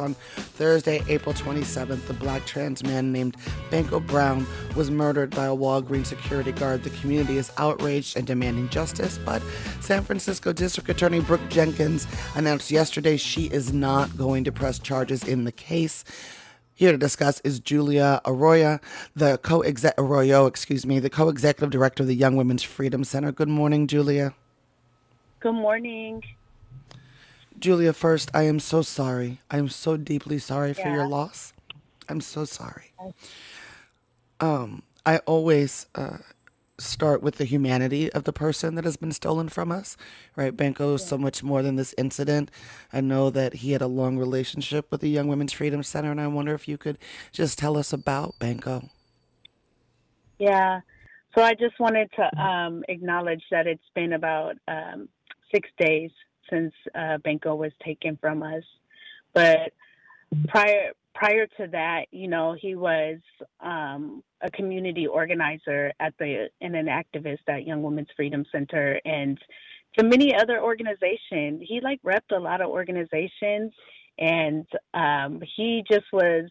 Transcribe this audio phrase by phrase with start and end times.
[0.00, 3.36] On Thursday, April 27th, the black trans man named
[3.70, 4.46] Banko Brown
[4.76, 6.82] was murdered by a Walgreens security guard.
[6.82, 9.42] The community is outraged and demanding justice, but
[9.80, 15.26] San Francisco District Attorney Brooke Jenkins announced yesterday she is not going to press charges
[15.26, 16.04] in the case.
[16.74, 18.80] Here to discuss is Julia Arroyo,
[19.14, 19.62] the co
[19.98, 23.30] Arroyo, excuse me, the co-executive director of the Young Women's Freedom Center.
[23.30, 24.34] Good morning, Julia.
[25.40, 26.22] Good morning.
[27.62, 29.38] Julia, first, I am so sorry.
[29.48, 31.52] I am so deeply sorry for your loss.
[32.08, 32.92] I'm so sorry.
[34.40, 36.18] Um, I always uh,
[36.80, 39.96] start with the humanity of the person that has been stolen from us,
[40.34, 40.56] right?
[40.56, 42.50] Banko is so much more than this incident.
[42.92, 46.20] I know that he had a long relationship with the Young Women's Freedom Center, and
[46.20, 46.98] I wonder if you could
[47.30, 48.90] just tell us about Banko.
[50.40, 50.80] Yeah.
[51.36, 55.08] So I just wanted to um, acknowledge that it's been about um,
[55.54, 56.10] six days
[56.50, 58.64] since uh, Banko was taken from us.
[59.34, 59.72] But
[60.48, 63.18] prior prior to that, you know, he was
[63.60, 69.38] um, a community organizer at the and an activist at Young Women's Freedom Center and
[69.98, 71.62] to many other organizations.
[71.66, 73.72] He like repped a lot of organizations,
[74.18, 76.50] and um, he just was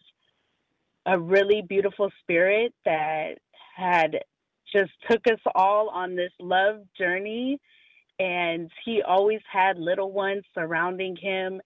[1.06, 3.38] a really beautiful spirit that
[3.76, 4.20] had
[4.72, 7.60] just took us all on this love journey
[8.18, 11.60] and he always had little ones surrounding him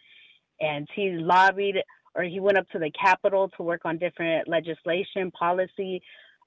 [0.60, 1.76] and he lobbied
[2.14, 6.00] or he went up to the capitol to work on different legislation policy.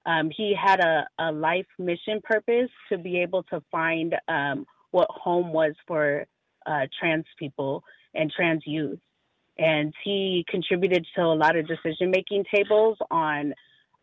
[0.06, 5.08] Um, he had a, a life mission purpose to be able to find um, what
[5.12, 6.26] home was for
[6.66, 7.84] uh, trans people
[8.16, 9.00] and trans youth.
[9.58, 13.54] And he contributed to a lot of decision making tables on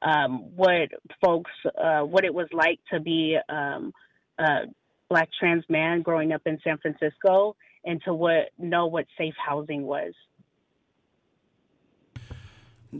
[0.02, 0.90] um, what
[1.24, 1.50] folks
[1.82, 3.92] uh, what it was like to be um,
[4.38, 4.66] uh,
[5.08, 9.82] black trans man growing up in San Francisco and to what know what safe housing
[9.82, 10.12] was.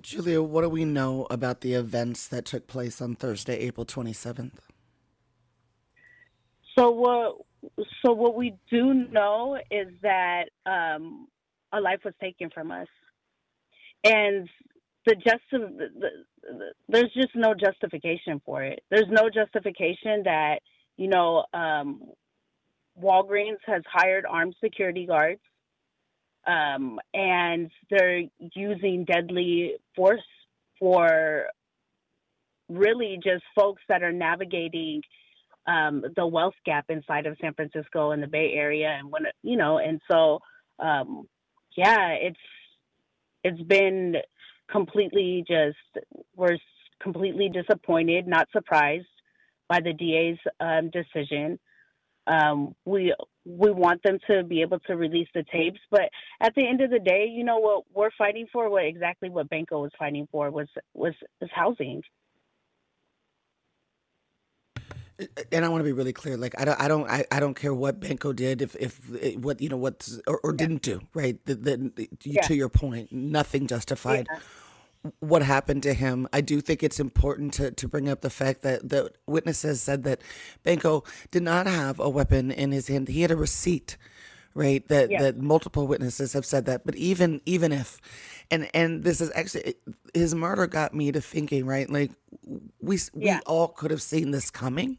[0.00, 4.58] Julia, what do we know about the events that took place on Thursday, April 27th?
[6.78, 7.36] So what
[8.04, 11.28] so what we do know is that um,
[11.72, 12.88] a life was taken from us,
[14.04, 14.48] and
[15.06, 16.08] the just the, the,
[16.42, 18.82] the, there's just no justification for it.
[18.90, 20.60] There's no justification that
[20.96, 22.02] you know, um,
[23.00, 25.40] Walgreens has hired armed security guards,
[26.46, 28.22] um, and they're
[28.54, 30.20] using deadly force
[30.78, 31.46] for
[32.68, 35.02] really just folks that are navigating
[35.66, 39.56] um, the wealth gap inside of San Francisco and the Bay Area, and when you
[39.56, 40.38] know, and so
[40.78, 41.26] um,
[41.76, 42.38] yeah, it's
[43.44, 44.16] it's been
[44.70, 46.56] completely just we're
[47.02, 49.06] completely disappointed, not surprised
[49.68, 51.58] by the DA's um, decision.
[52.26, 56.08] Um, we we want them to be able to release the tapes, but
[56.40, 59.48] at the end of the day, you know what we're fighting for, what exactly what
[59.48, 62.02] Banko was fighting for was was was housing.
[65.50, 66.36] And I want to be really clear.
[66.36, 69.00] Like I don't, I don't, I, I don't care what Banko did, if, if
[69.38, 70.56] what you know, what or, or yeah.
[70.58, 71.00] didn't do.
[71.14, 71.42] Right.
[71.46, 72.42] The, the, yeah.
[72.42, 74.26] To your point, nothing justified.
[74.30, 74.40] Yeah
[75.20, 76.28] what happened to him.
[76.32, 80.04] I do think it's important to, to bring up the fact that the witnesses said
[80.04, 80.20] that
[80.62, 83.08] Banko did not have a weapon in his hand.
[83.08, 83.96] He had a receipt,
[84.54, 84.86] right?
[84.88, 85.22] That yeah.
[85.22, 86.84] that multiple witnesses have said that.
[86.84, 88.00] But even even if,
[88.50, 89.74] and and this is actually
[90.14, 91.88] his murder got me to thinking, right?
[91.88, 92.12] Like
[92.80, 93.36] we yeah.
[93.36, 94.98] we all could have seen this coming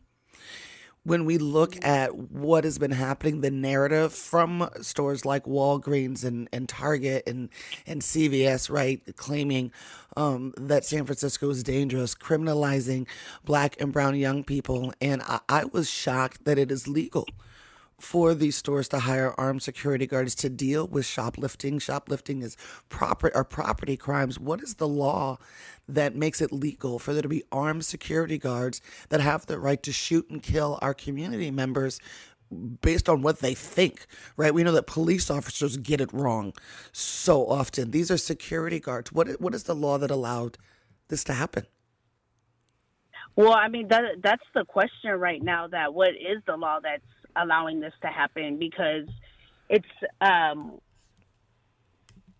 [1.07, 6.49] when we look at what has been happening, the narrative from stores like Walgreens and,
[6.51, 7.47] and Target and,
[7.85, 9.71] and CVS, right, claiming
[10.17, 13.07] um, that San Francisco is dangerous, criminalizing
[13.45, 14.93] black and brown young people.
[14.99, 17.25] And I, I was shocked that it is legal
[17.99, 21.79] for these stores to hire armed security guards to deal with shoplifting.
[21.79, 22.55] Shoplifting is
[22.89, 24.39] proper or property crimes.
[24.39, 25.39] What is the law
[25.87, 29.81] that makes it legal for there to be armed security guards that have the right
[29.83, 31.99] to shoot and kill our community members
[32.81, 34.05] based on what they think,
[34.37, 34.53] right?
[34.53, 36.53] We know that police officers get it wrong
[36.91, 37.91] so often.
[37.91, 39.11] These are security guards.
[39.11, 40.57] What what is the law that allowed
[41.09, 41.65] this to happen?
[43.35, 45.67] Well, I mean that that's the question right now.
[45.67, 47.03] That what is the law that's
[47.37, 49.07] allowing this to happen because
[49.69, 49.85] it's
[50.21, 50.79] um,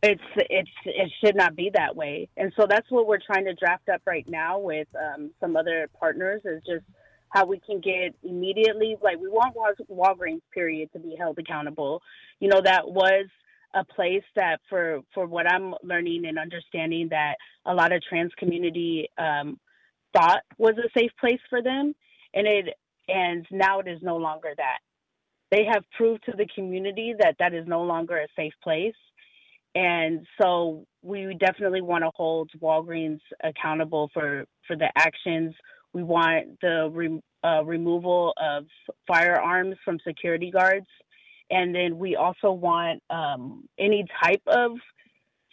[0.03, 3.53] it's it's it should not be that way and so that's what we're trying to
[3.53, 6.85] draft up right now with um, some other partners is just
[7.29, 9.55] how we can get immediately like we want
[9.89, 12.01] walgreens period to be held accountable
[12.39, 13.25] you know that was
[13.73, 17.35] a place that for for what I'm learning and understanding that
[17.65, 19.59] a lot of trans community um,
[20.13, 21.93] thought was a safe place for them,
[22.33, 22.73] and it
[23.07, 24.79] and now it is no longer that.
[25.51, 28.95] They have proved to the community that that is no longer a safe place,
[29.75, 35.55] and so we definitely want to hold Walgreens accountable for for the actions.
[35.93, 38.65] We want the re, uh, removal of
[39.07, 40.85] firearms from security guards
[41.49, 44.71] and then we also want um, any type of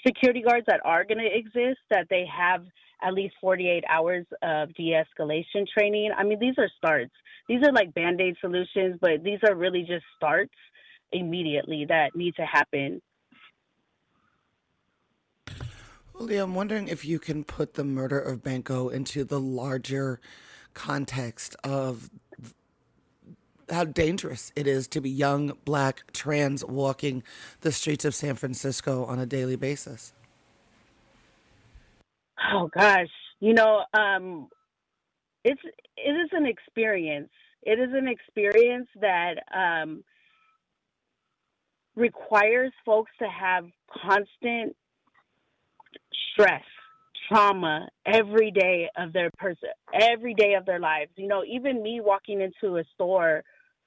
[0.06, 2.64] security guards that are going to exist that they have
[3.02, 6.10] at least 48 hours of de-escalation training.
[6.16, 7.12] I mean, these are starts.
[7.48, 10.54] These are like band-aid solutions, but these are really just starts
[11.12, 13.02] immediately that need to happen.
[16.16, 20.20] Julia, I'm wondering if you can put the murder of Banko into the larger
[20.72, 22.08] context of
[23.70, 27.22] how dangerous it is to be young, black, trans walking
[27.62, 30.12] the streets of San Francisco on a daily basis?
[32.38, 33.08] Oh gosh,
[33.40, 34.48] you know, um,
[35.44, 35.60] it's
[35.96, 37.30] it is an experience.
[37.62, 40.04] It is an experience that um,
[41.96, 43.64] requires folks to have
[44.02, 44.76] constant
[46.32, 46.62] stress
[47.28, 52.00] trauma every day of their person every day of their lives you know even me
[52.02, 53.42] walking into a store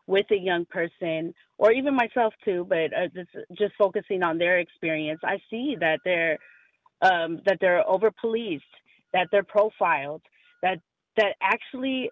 [0.08, 4.60] with a young person or even myself too but uh, just, just focusing on their
[4.60, 6.40] experience i see that they're
[7.02, 8.64] um, that they're over policed
[9.14, 10.22] that they're profiled
[10.62, 10.80] that
[11.16, 12.10] that actually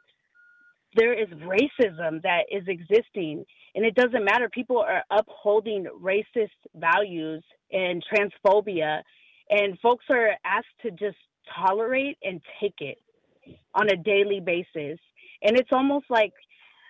[0.95, 3.45] there is racism that is existing.
[3.75, 4.49] And it doesn't matter.
[4.49, 9.01] People are upholding racist values and transphobia
[9.49, 11.17] and folks are asked to just
[11.55, 12.97] tolerate and take it
[13.75, 14.99] on a daily basis.
[15.43, 16.33] And it's almost like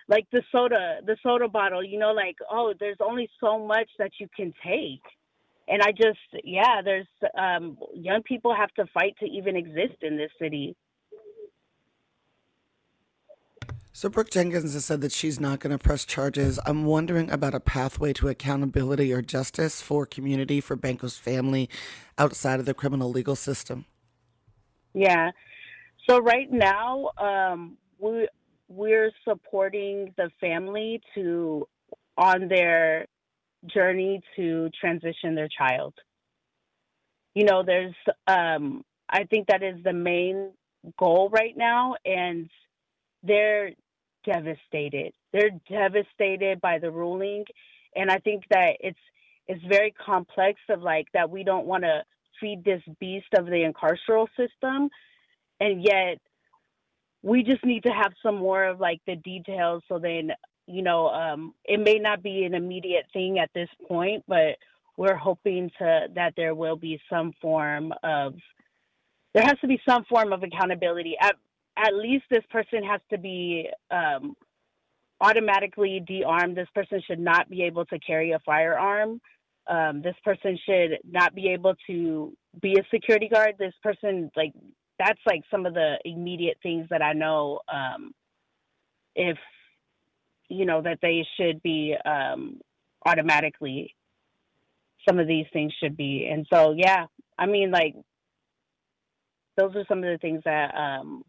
[0.08, 4.12] like the soda the soda bottle you know like oh there's only so much that
[4.20, 5.02] you can take
[5.68, 7.06] and i just yeah there's
[7.38, 10.76] um young people have to fight to even exist in this city
[13.96, 16.60] so Brooke Jenkins has said that she's not going to press charges.
[16.66, 21.70] I'm wondering about a pathway to accountability or justice for community for Banko's family
[22.18, 23.86] outside of the criminal legal system.
[24.92, 25.30] Yeah.
[26.06, 28.28] So right now, um, we
[28.68, 31.66] we're supporting the family to
[32.18, 33.06] on their
[33.72, 35.94] journey to transition their child.
[37.34, 37.94] You know, there's
[38.26, 40.52] um, I think that is the main
[40.98, 42.48] goal right now, and
[43.22, 43.72] they're
[44.24, 45.12] devastated.
[45.32, 47.44] They're devastated by the ruling,
[47.94, 48.98] and I think that it's
[49.46, 52.02] it's very complex of like that we don't want to
[52.40, 54.90] feed this beast of the incarceral system,
[55.60, 56.18] and yet
[57.22, 60.30] we just need to have some more of like the details so then
[60.66, 64.56] you know um, it may not be an immediate thing at this point but
[64.96, 68.34] we're hoping to that there will be some form of
[69.36, 71.14] there has to be some form of accountability.
[71.20, 71.36] At
[71.76, 74.34] at least this person has to be um,
[75.20, 76.56] automatically de-armed.
[76.56, 79.20] This person should not be able to carry a firearm.
[79.66, 83.56] Um, this person should not be able to be a security guard.
[83.58, 84.54] This person like
[84.98, 88.14] that's like some of the immediate things that I know um,
[89.14, 89.36] if
[90.48, 92.60] you know that they should be um,
[93.04, 93.94] automatically
[95.08, 96.28] some of these things should be.
[96.30, 97.06] And so yeah
[97.38, 97.94] I mean like
[99.56, 101.24] those are some of the things that um,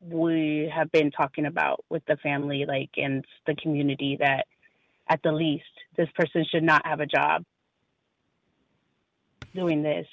[0.00, 4.46] we have been talking about with the family like and the community that
[5.08, 5.64] at the least
[5.96, 7.44] this person should not have a job
[9.54, 10.06] doing this.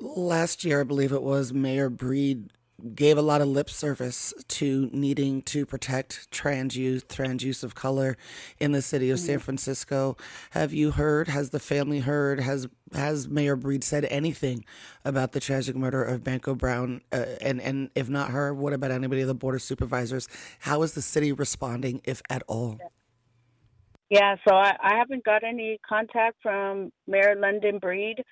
[0.00, 2.50] Last year, I believe it was, Mayor Breed
[2.94, 7.74] gave a lot of lip service to needing to protect trans youth, trans youth of
[7.74, 8.16] color
[8.58, 9.44] in the city of San mm-hmm.
[9.44, 10.16] Francisco.
[10.50, 11.28] Have you heard?
[11.28, 12.40] Has the family heard?
[12.40, 14.64] Has has Mayor Breed said anything
[15.04, 17.00] about the tragic murder of Banko Brown?
[17.12, 20.28] Uh, and and if not her, what about anybody of the board of supervisors?
[20.60, 22.78] How is the city responding, if at all?
[24.08, 28.22] Yeah, so I, I haven't got any contact from Mayor London Breed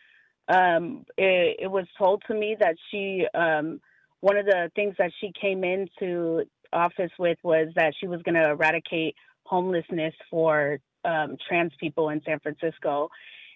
[0.48, 3.80] um, it, it, was told to me that she, um,
[4.24, 8.36] one of the things that she came into office with was that she was going
[8.36, 9.14] to eradicate
[9.44, 13.10] homelessness for um, trans people in San Francisco.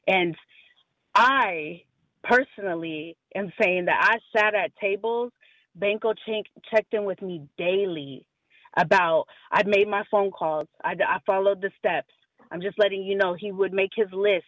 [0.06, 0.36] And
[1.14, 1.84] I
[2.22, 5.32] personally am saying that I sat at tables.
[5.74, 6.12] Banko
[6.70, 8.26] checked in with me daily
[8.76, 12.12] about, I'd made my phone calls, I, I followed the steps.
[12.52, 14.44] I'm just letting you know he would make his list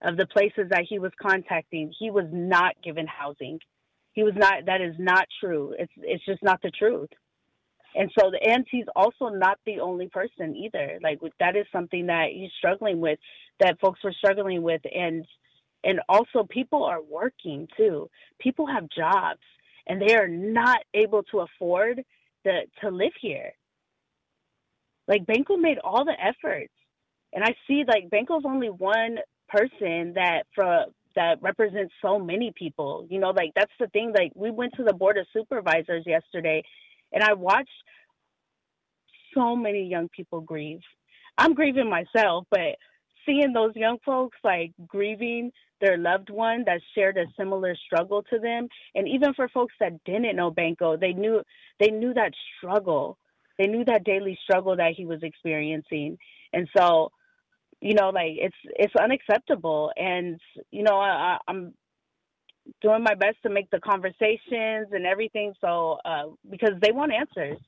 [0.00, 3.58] of the places that he was contacting, he was not given housing.
[4.20, 4.66] He was not.
[4.66, 5.74] That is not true.
[5.78, 7.08] It's it's just not the truth.
[7.94, 10.98] And so, the, and he's also not the only person either.
[11.02, 13.18] Like that is something that he's struggling with,
[13.60, 15.24] that folks were struggling with, and
[15.84, 18.10] and also people are working too.
[18.38, 19.40] People have jobs,
[19.86, 22.04] and they are not able to afford
[22.44, 23.52] the to live here.
[25.08, 26.74] Like Banko made all the efforts,
[27.32, 29.16] and I see like Banko's only one
[29.48, 30.84] person that for
[31.16, 33.06] that represents so many people.
[33.08, 34.12] You know, like that's the thing.
[34.14, 36.62] Like we went to the board of supervisors yesterday,
[37.12, 37.68] and I watched
[39.34, 40.80] so many young people grieve.
[41.38, 42.76] I'm grieving myself, but
[43.26, 48.38] seeing those young folks like grieving their loved one that shared a similar struggle to
[48.38, 51.42] them and even for folks that didn't know Banko they knew
[51.78, 53.18] they knew that struggle
[53.58, 56.18] they knew that daily struggle that he was experiencing
[56.52, 57.10] and so
[57.80, 59.92] you know like it's it's unacceptable.
[59.96, 61.74] And you know I, i'm
[62.80, 65.54] doing my best to make the conversations and everything.
[65.60, 67.58] So uh, because they want answers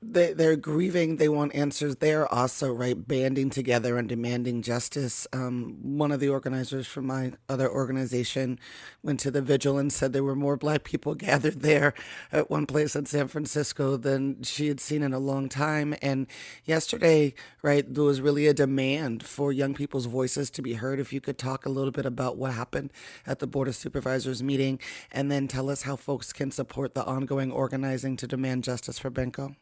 [0.00, 1.16] they they're grieving.
[1.16, 1.96] They want answers.
[1.96, 5.26] They're also right banding together and demanding justice.
[5.32, 8.60] Um, one of the organizers from my other organization
[9.02, 11.94] went to the vigil and said there were more Black people gathered there
[12.30, 15.96] at one place in San Francisco than she had seen in a long time.
[16.00, 16.28] And
[16.64, 21.00] yesterday, right, there was really a demand for young people's voices to be heard.
[21.00, 22.92] If you could talk a little bit about what happened
[23.26, 24.78] at the Board of Supervisors meeting,
[25.10, 29.10] and then tell us how folks can support the ongoing organizing to demand justice for
[29.10, 29.56] Banko.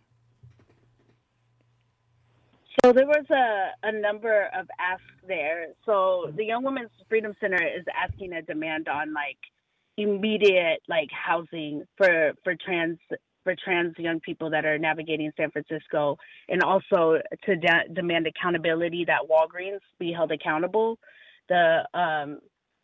[2.84, 5.68] So there was a, a number of asks there.
[5.84, 9.38] So the Young Women's Freedom Center is asking a demand on like
[9.96, 12.98] immediate like housing for for trans
[13.44, 16.18] for trans young people that are navigating San Francisco,
[16.48, 20.98] and also to de- demand accountability that Walgreens be held accountable.
[21.48, 22.40] The um,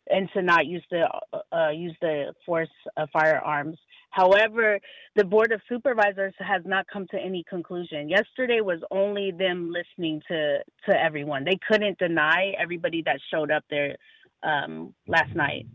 [0.09, 1.07] and to not use the
[1.51, 3.77] uh, use the force of firearms.
[4.13, 4.79] However,
[5.15, 8.09] the board of supervisors has not come to any conclusion.
[8.09, 11.43] Yesterday was only them listening to to everyone.
[11.43, 13.95] They couldn't deny everybody that showed up there
[14.43, 15.65] um, last night.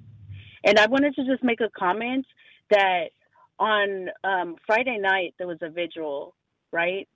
[0.64, 2.26] And I wanted to just make a comment
[2.70, 3.06] that
[3.58, 6.36] on um, Friday night there was a vigil,
[6.70, 7.08] right?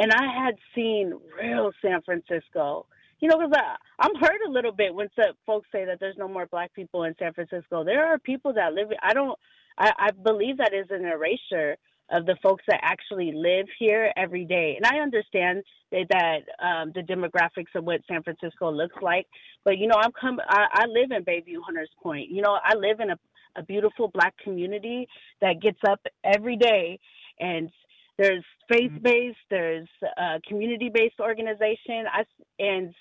[0.00, 2.86] And I had seen real San Francisco
[3.20, 3.52] you know, because
[3.98, 5.08] I'm hurt a little bit when
[5.44, 7.84] folks say that there's no more black people in San Francisco.
[7.84, 8.88] There are people that live.
[9.02, 9.38] I don't.
[9.78, 11.76] I, I believe that is an erasure
[12.10, 14.76] of the folks that actually live here every day.
[14.76, 19.26] And I understand that, that um, the demographics of what San Francisco looks like,
[19.64, 20.40] but you know, I'm come.
[20.48, 22.30] I, I live in Bayview Hunters Point.
[22.30, 23.18] You know, I live in a
[23.58, 25.08] a beautiful black community
[25.40, 26.98] that gets up every day
[27.40, 27.70] and
[28.18, 32.04] there's faith based, there's a community based organization.
[32.12, 32.24] I,
[32.58, 32.92] and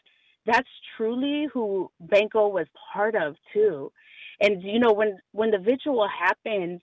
[0.46, 3.92] that's truly who Banko was part of too.
[4.40, 6.82] And you know, when when the vigil happens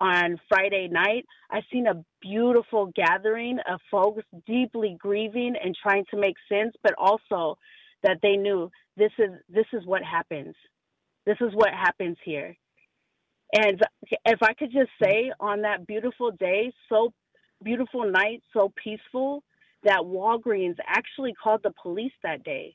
[0.00, 6.16] on Friday night, I've seen a beautiful gathering of folks deeply grieving and trying to
[6.16, 7.58] make sense, but also
[8.02, 10.54] that they knew this is this is what happens.
[11.26, 12.56] This is what happens here.
[13.54, 13.80] And
[14.24, 17.12] if I could just say on that beautiful day, so
[17.62, 19.42] beautiful night, so peaceful,
[19.84, 22.74] that Walgreens actually called the police that day.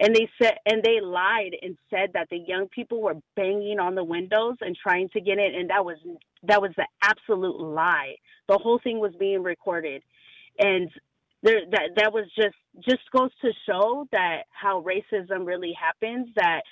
[0.00, 3.94] And they said, and they lied and said that the young people were banging on
[3.94, 5.98] the windows and trying to get in, and that was
[6.42, 8.16] that was the absolute lie.
[8.48, 10.02] The whole thing was being recorded,
[10.58, 10.90] and
[11.44, 16.28] there, that that was just just goes to show that how racism really happens.
[16.34, 16.62] That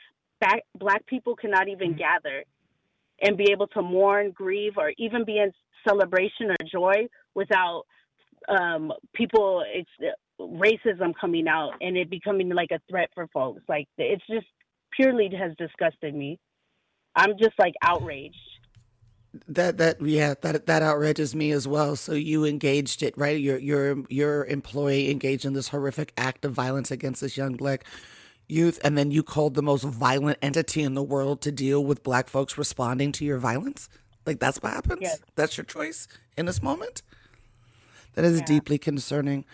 [0.41, 1.99] back, black people cannot even mm-hmm.
[1.99, 2.45] gather
[3.21, 5.53] and be able to mourn, grieve, or even be in
[5.87, 7.85] celebration or joy without
[8.49, 13.63] um, people it's racism coming out and it becoming like a threat for folks.
[13.69, 14.47] Like it's just
[14.93, 16.39] purely has disgusted me.
[17.15, 18.37] I'm just like outraged.
[19.49, 21.97] That that yeah that that outrages me as well.
[21.97, 23.41] So you engaged it right?
[23.41, 27.85] Your your your employee engaged in this horrific act of violence against this young black
[28.47, 32.03] youth, and then you called the most violent entity in the world to deal with
[32.03, 33.89] black folks responding to your violence.
[34.27, 35.01] Like that's what happens.
[35.01, 35.21] Yes.
[35.35, 37.03] That's your choice in this moment.
[38.15, 38.45] That is yeah.
[38.45, 39.45] deeply concerning.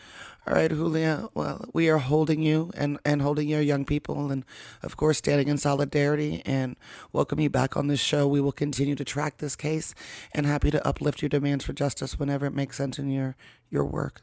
[0.47, 1.29] All right, Julia.
[1.35, 4.45] Well, we are holding you and, and holding your young people, and
[4.83, 6.77] of course, standing in solidarity and
[7.13, 8.27] welcome you back on this show.
[8.27, 9.95] We will continue to track this case
[10.33, 13.37] and happy to uplift your demands for justice whenever it makes sense in your,
[13.69, 14.23] your work.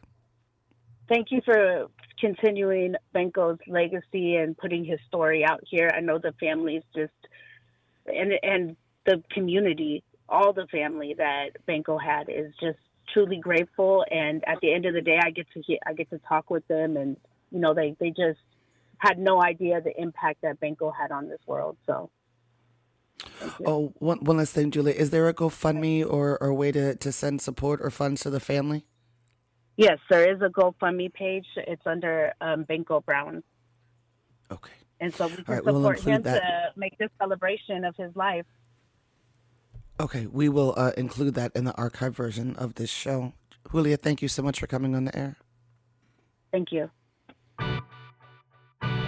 [1.07, 1.87] Thank you for
[2.19, 5.91] continuing Banko's legacy and putting his story out here.
[5.95, 7.13] I know the families just
[8.07, 8.75] and and
[9.05, 12.79] the community, all the family that Banko had is just
[13.13, 14.05] truly grateful.
[14.09, 16.49] And at the end of the day, I get to hear, I get to talk
[16.49, 17.17] with them, and
[17.51, 18.39] you know, they they just
[18.97, 21.77] had no idea the impact that Banko had on this world.
[21.85, 22.09] So.
[23.65, 24.93] Oh, one, one last thing, Julia.
[24.93, 28.39] Is there a GoFundMe or, or way to, to send support or funds to the
[28.39, 28.85] family?
[29.77, 31.45] Yes, there is a GoFundMe page.
[31.55, 33.43] It's under um, Banko Brown.
[34.51, 34.71] Okay.
[34.99, 36.39] And so we can right, support we'll him that.
[36.39, 38.45] to make this celebration of his life.
[39.99, 43.33] Okay, we will uh, include that in the archive version of this show.
[43.71, 45.37] Julia, thank you so much for coming on the air.
[46.51, 46.89] Thank you.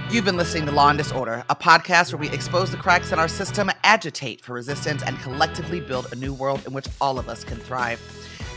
[0.10, 3.20] You've been listening to Law and Disorder, a podcast where we expose the cracks in
[3.20, 7.28] our system, agitate for resistance, and collectively build a new world in which all of
[7.28, 8.00] us can thrive.